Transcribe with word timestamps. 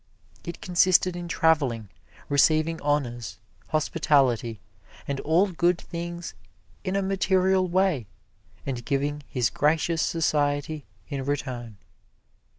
It 0.43 0.61
consisted 0.61 1.15
in 1.15 1.27
traveling, 1.27 1.89
receiving 2.27 2.81
honors, 2.81 3.37
hospitality 3.67 4.59
and 5.07 5.19
all 5.19 5.51
good 5.51 5.77
things 5.79 6.33
in 6.83 6.95
a 6.95 7.03
material 7.03 7.67
way, 7.67 8.07
and 8.65 8.83
giving 8.83 9.21
his 9.27 9.51
gracious 9.51 10.01
society 10.01 10.85
in 11.07 11.23
return. 11.23 11.77